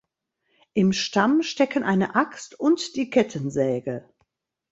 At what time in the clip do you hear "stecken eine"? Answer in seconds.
1.43-2.15